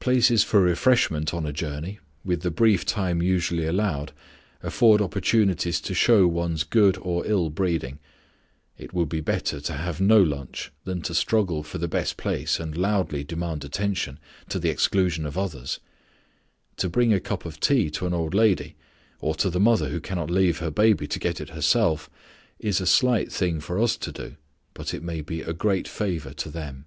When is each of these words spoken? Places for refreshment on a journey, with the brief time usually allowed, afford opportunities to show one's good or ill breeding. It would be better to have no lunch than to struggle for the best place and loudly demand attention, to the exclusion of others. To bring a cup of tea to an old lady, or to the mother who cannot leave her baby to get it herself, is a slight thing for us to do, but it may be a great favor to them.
Places 0.00 0.42
for 0.42 0.60
refreshment 0.60 1.32
on 1.32 1.46
a 1.46 1.52
journey, 1.52 2.00
with 2.24 2.42
the 2.42 2.50
brief 2.50 2.84
time 2.84 3.22
usually 3.22 3.66
allowed, 3.66 4.10
afford 4.64 5.00
opportunities 5.00 5.80
to 5.82 5.94
show 5.94 6.26
one's 6.26 6.64
good 6.64 6.98
or 6.98 7.24
ill 7.24 7.50
breeding. 7.50 8.00
It 8.76 8.92
would 8.92 9.08
be 9.08 9.20
better 9.20 9.60
to 9.60 9.72
have 9.74 10.00
no 10.00 10.20
lunch 10.20 10.72
than 10.82 11.02
to 11.02 11.14
struggle 11.14 11.62
for 11.62 11.78
the 11.78 11.86
best 11.86 12.16
place 12.16 12.58
and 12.58 12.76
loudly 12.76 13.22
demand 13.22 13.64
attention, 13.64 14.18
to 14.48 14.58
the 14.58 14.70
exclusion 14.70 15.24
of 15.24 15.38
others. 15.38 15.78
To 16.78 16.88
bring 16.88 17.12
a 17.12 17.20
cup 17.20 17.44
of 17.44 17.60
tea 17.60 17.90
to 17.90 18.08
an 18.08 18.12
old 18.12 18.34
lady, 18.34 18.74
or 19.20 19.36
to 19.36 19.48
the 19.50 19.60
mother 19.60 19.90
who 19.90 20.00
cannot 20.00 20.32
leave 20.32 20.58
her 20.58 20.72
baby 20.72 21.06
to 21.06 21.20
get 21.20 21.40
it 21.40 21.50
herself, 21.50 22.10
is 22.58 22.80
a 22.80 22.86
slight 22.88 23.30
thing 23.30 23.60
for 23.60 23.78
us 23.80 23.96
to 23.98 24.10
do, 24.10 24.34
but 24.74 24.92
it 24.92 25.04
may 25.04 25.20
be 25.20 25.42
a 25.42 25.52
great 25.52 25.86
favor 25.86 26.32
to 26.34 26.50
them. 26.50 26.86